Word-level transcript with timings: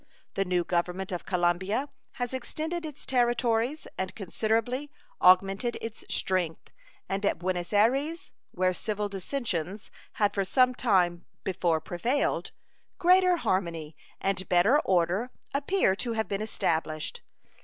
The 0.33 0.45
new 0.45 0.63
Government 0.63 1.11
of 1.11 1.27
Colombia 1.27 1.87
has 2.13 2.33
extended 2.33 2.87
its 2.87 3.05
territories 3.05 3.87
and 3.99 4.15
considerably 4.15 4.89
augmented 5.21 5.77
its 5.79 6.03
strength, 6.09 6.71
and 7.07 7.23
at 7.23 7.37
Buenos 7.37 7.71
Ayres, 7.71 8.33
where 8.49 8.73
civil 8.73 9.09
dissensions 9.09 9.91
had 10.13 10.33
for 10.33 10.43
some 10.43 10.73
time 10.73 11.25
before 11.43 11.79
prevailed, 11.79 12.49
greater 12.97 13.35
harmony 13.37 13.95
and 14.19 14.49
better 14.49 14.79
order 14.79 15.29
appear 15.53 15.95
to 15.97 16.13
have 16.13 16.27
been 16.27 16.41
established. 16.41 17.21